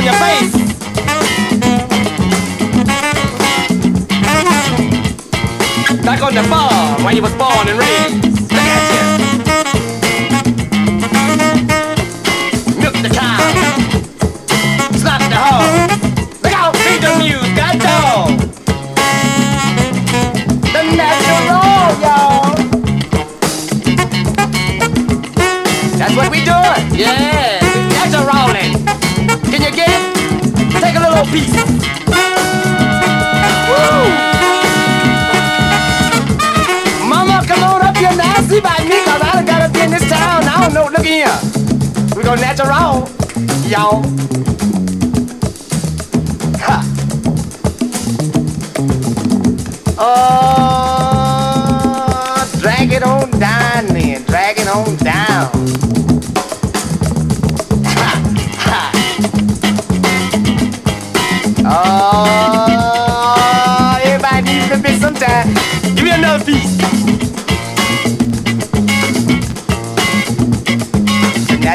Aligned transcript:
on 0.00 0.06
your 0.06 0.14
face. 0.14 0.52
Back 6.04 6.22
on 6.22 6.34
the 6.34 6.42
farm 6.44 7.04
where 7.04 7.14
you 7.14 7.22
was 7.22 7.32
born 7.34 7.68
and 7.68 7.78
raised. 7.78 8.19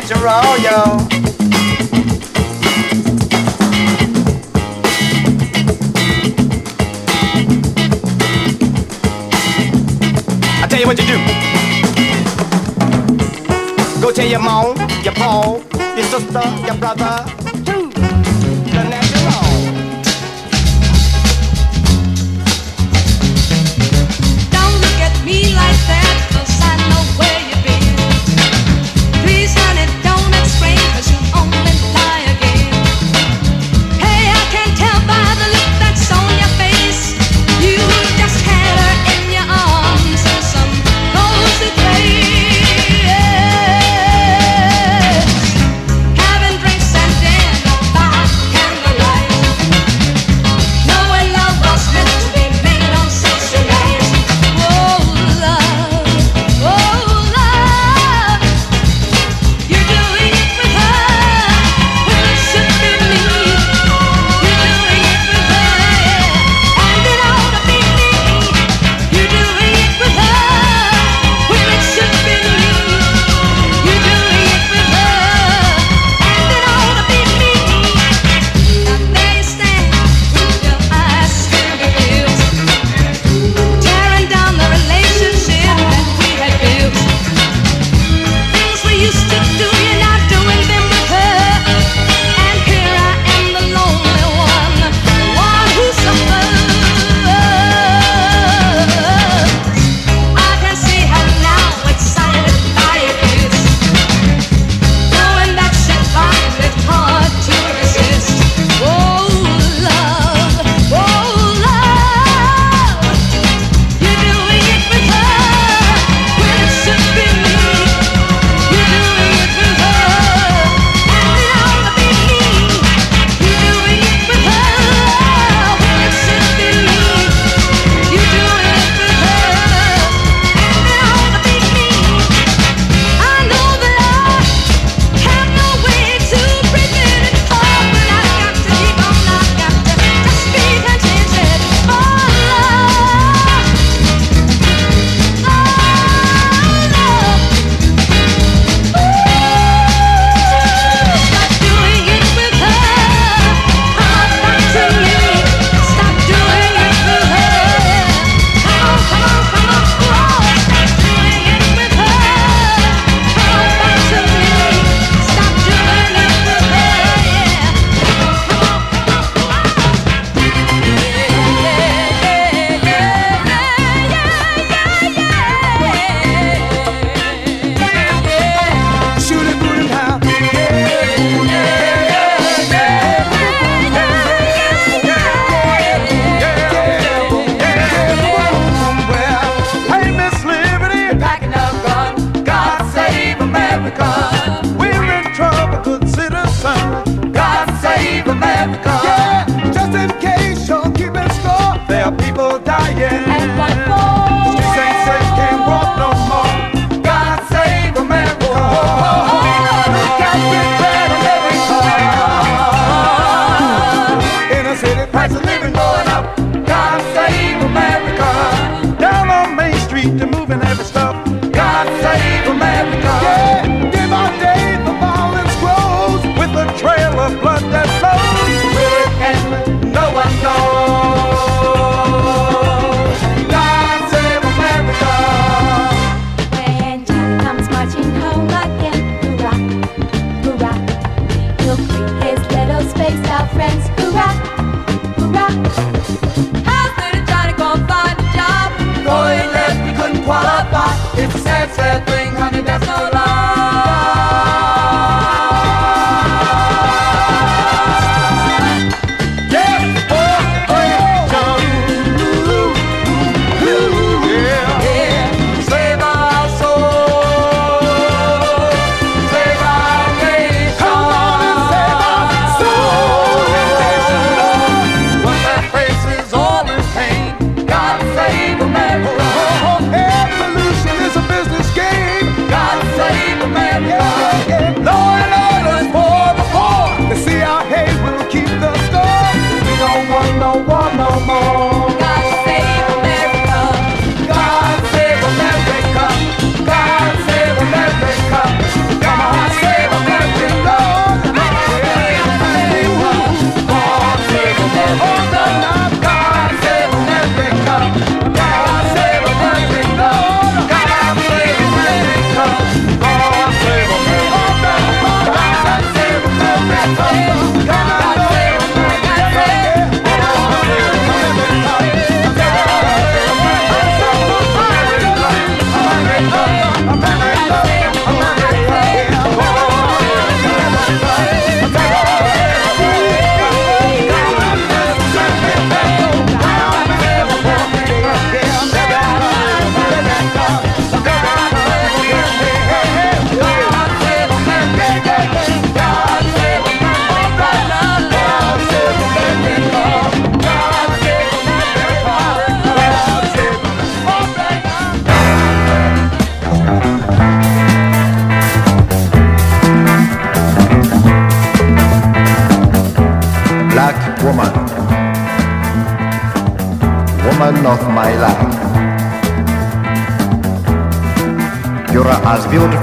natural, 0.08 0.58
yo. 0.60 0.98
I 10.62 10.68
tell 10.70 10.80
you 10.80 10.86
what 10.86 11.00
you 11.00 11.08
do. 11.08 11.18
Go 14.02 14.12
tell 14.12 14.28
your 14.28 14.40
mom, 14.40 14.78
your 15.04 15.14
pa, 15.14 15.58
your 15.96 16.06
sister, 16.06 16.44
your 16.66 16.76
brother. 16.76 17.25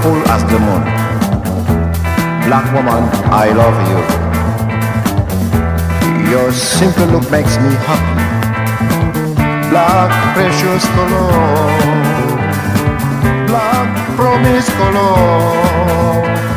Beautiful 0.03 0.31
as 0.31 0.43
the 0.43 0.59
moon. 0.59 0.83
Black 2.45 2.65
woman, 2.73 3.03
I 3.31 3.51
love 3.53 3.77
you. 3.89 3.99
Your 6.31 6.51
simple 6.51 7.05
look 7.07 7.29
makes 7.31 7.57
me 7.57 7.73
happy. 7.87 8.23
Black 9.69 10.11
precious 10.35 10.85
color, 10.95 11.31
black 13.47 14.17
promise 14.17 14.69
color. 14.69 16.52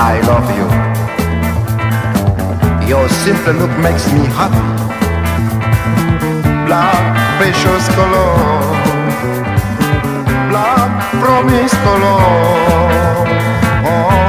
I 0.00 0.20
love 0.30 0.48
you. 0.56 0.66
Your 2.88 3.08
simple 3.08 3.54
look 3.54 3.76
makes 3.80 4.06
me 4.12 4.20
happy. 4.38 4.62
Black 6.66 7.02
precious 7.36 7.88
color, 7.96 8.32
black 10.50 10.90
promise 11.20 11.74
color. 11.82 12.20
Oh. 13.90 14.27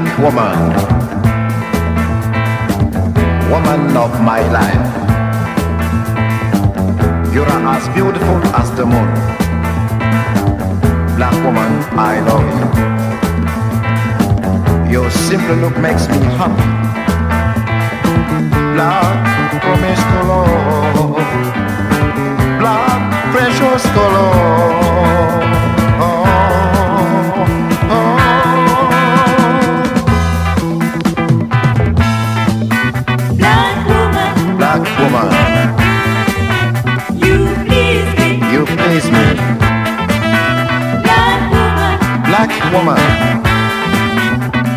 Black 0.00 0.18
woman, 0.18 0.58
woman 3.50 3.96
of 3.96 4.20
my 4.22 4.40
life. 4.52 4.86
You're 7.34 7.48
as 7.48 7.88
beautiful 7.88 8.38
as 8.54 8.70
the 8.76 8.86
moon. 8.86 9.08
Black 11.16 11.34
woman, 11.44 11.82
I 11.98 12.20
love 12.28 12.46
you. 14.86 14.92
Your 14.92 15.10
simple 15.10 15.56
look 15.56 15.76
makes 15.78 16.08
me 16.08 16.18
happy. 16.38 16.68
Black 18.74 19.60
promise 19.62 20.02
color, 20.12 20.46
black 22.60 23.00
precious 23.32 23.82
color. 23.94 25.47
Woman. 42.72 42.98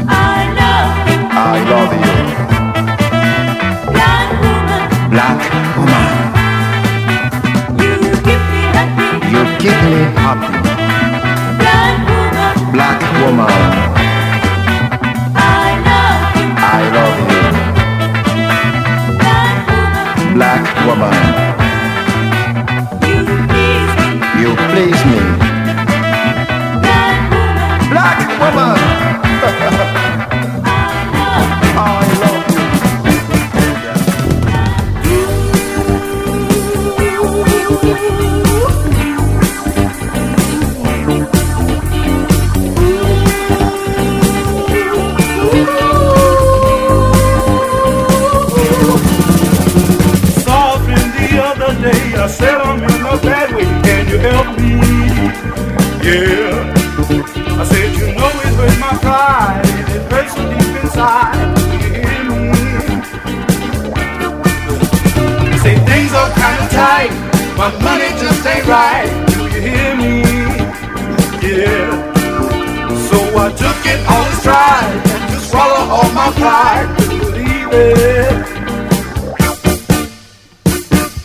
I 0.08 0.48
love 0.60 0.94
you. 1.10 1.20
I 1.32 1.58
love 1.72 1.94
you. 2.02 2.16
Black 3.94 4.30
woman. 4.44 4.84
Black 5.12 5.40
woman. 5.78 6.08
You 7.82 7.94
keep 8.26 8.42
me 8.52 8.62
happy. 8.76 9.08
You 9.34 9.42
keep 9.60 9.78
me 9.84 9.96
happy. 10.22 10.61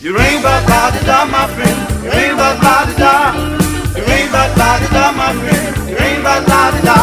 You 0.06 0.14
but 0.14 0.62
la 0.70 0.90
da 0.94 1.02
da, 1.02 1.25
my 1.26 1.48
friend. 1.50 1.78
You 2.06 2.36
but 2.38 2.62
la 2.62 2.86
da 2.86 2.94
da 2.94 3.56
but 4.30 4.50
la 4.56 4.78
di 4.78 4.86
da, 4.94 5.10
my 5.10 5.34
friend. 5.34 5.66
Ain't 5.98 6.22
but 6.22 6.46
la 6.46 6.70
di 6.70 6.80
da. 6.86 6.98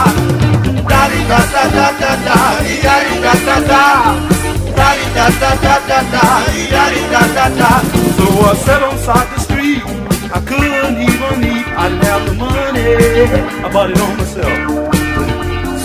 Da 0.87 1.01
di 1.11 1.19
da 1.27 1.39
da 1.51 1.63
da 1.75 1.87
da 1.99 2.11
da. 2.23 2.37
Da 2.85 2.95
di 3.03 3.15
da 3.19 3.33
da 3.43 3.57
da. 3.67 3.83
Da 4.79 4.87
da 5.15 5.25
da 5.41 5.51
da 5.65 5.75
da 5.89 5.99
da. 6.13 6.25
Da 6.71 6.83
da 7.11 7.23
da 7.35 7.45
da. 7.59 7.71
So 8.15 8.25
I 8.39 8.55
sat 8.63 8.81
on 8.87 8.97
side 8.97 9.27
the 9.35 9.39
street. 9.47 9.83
I 10.31 10.39
couldn't 10.47 10.95
even 11.03 11.43
eat. 11.43 11.67
I 11.75 11.89
didn't 11.89 12.05
have 12.07 12.23
the 12.25 12.35
money. 12.39 12.87
I 13.65 13.69
bought 13.73 13.91
it 13.91 13.99
on 13.99 14.15
myself. 14.15 14.57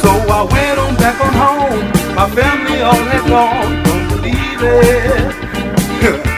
So 0.02 0.10
I 0.38 0.40
went 0.54 0.78
on 0.78 0.94
back 1.02 1.18
on 1.26 1.34
home. 1.34 1.82
My 2.14 2.30
family 2.30 2.80
all 2.80 3.04
had 3.10 3.24
gone. 3.26 3.82
Don't 3.82 4.06
believe 4.06 4.62
it. 4.62 6.34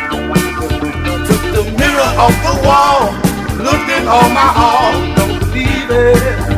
Off 2.20 2.36
the 2.42 2.68
wall 2.68 3.12
looking 3.56 4.06
on 4.06 4.34
my 4.34 4.52
all, 4.54 5.16
don't 5.16 5.38
believe 5.38 5.90
it. 5.90 6.49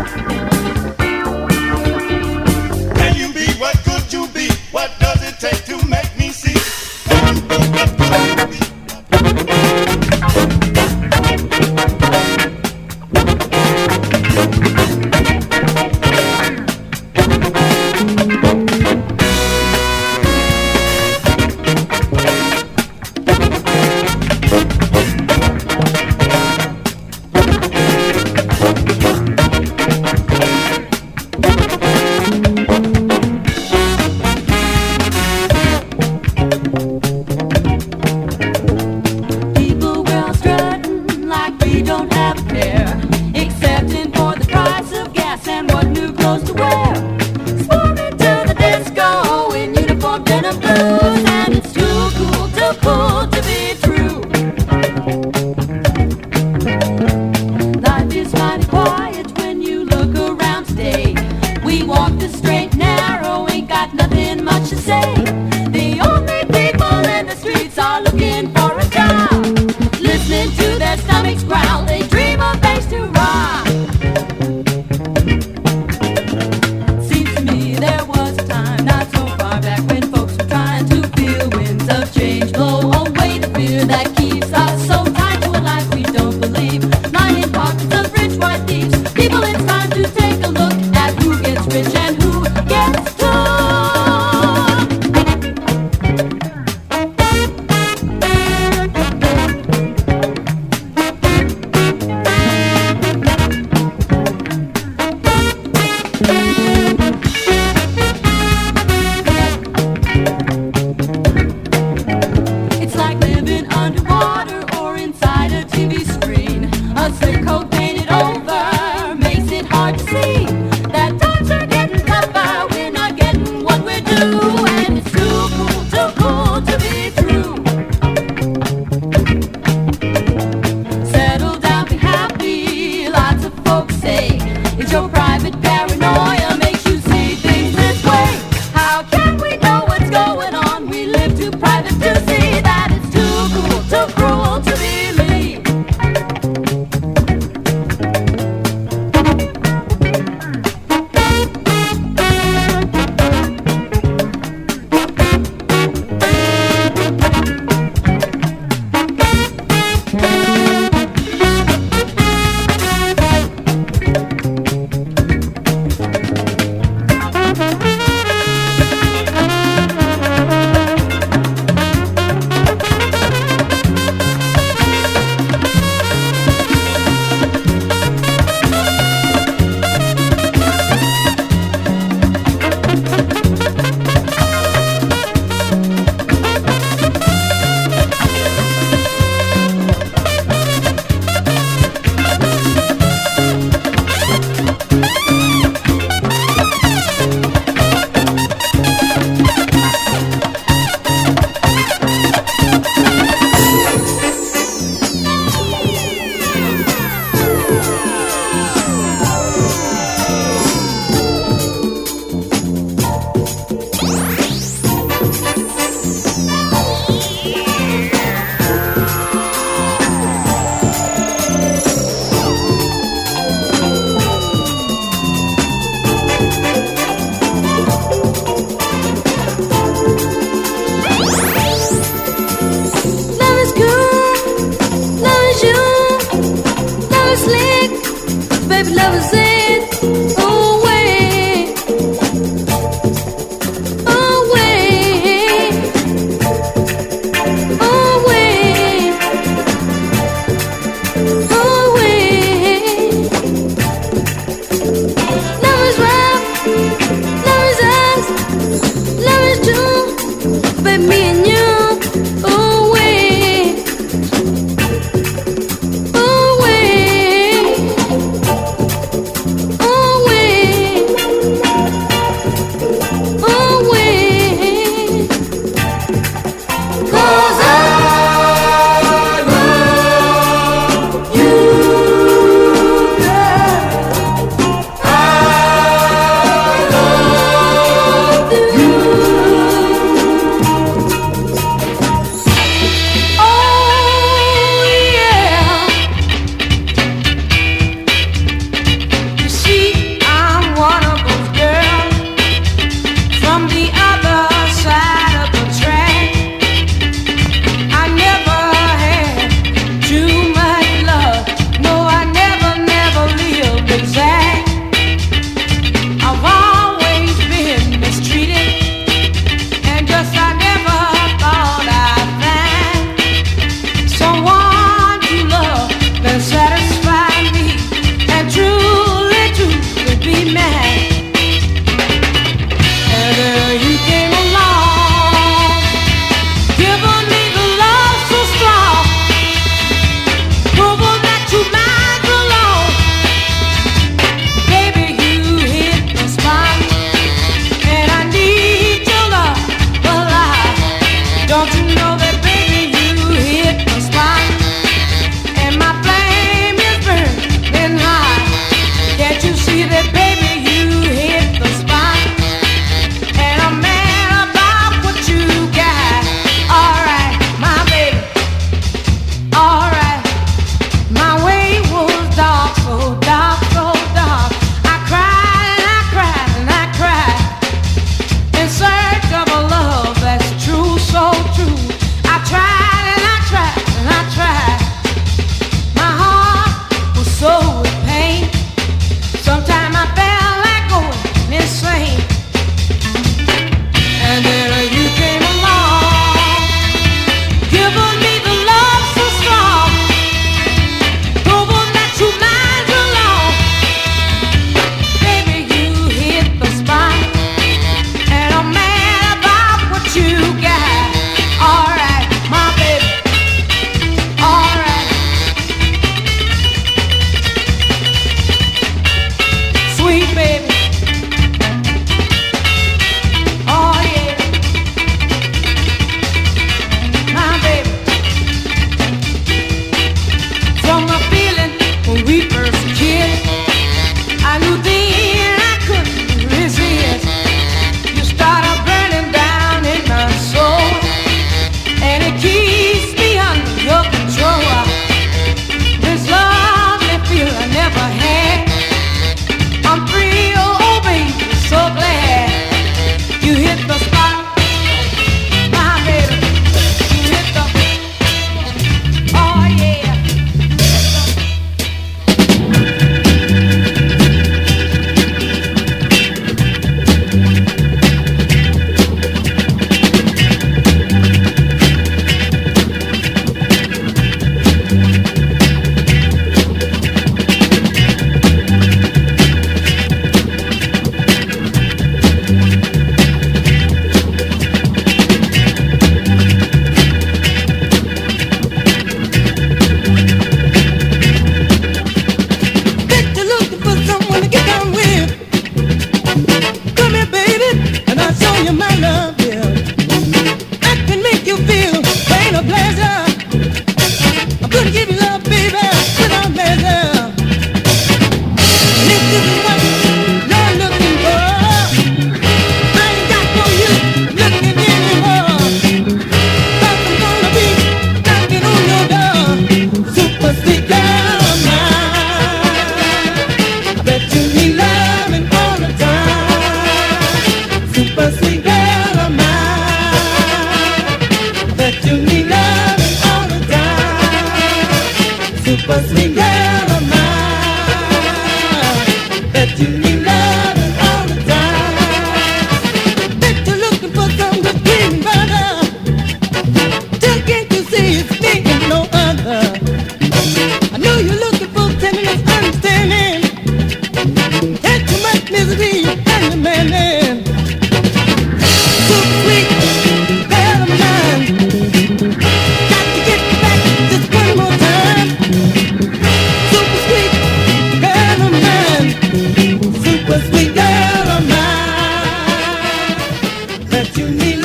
that 574.03 574.19
you 574.19 574.29
need. 574.31 574.62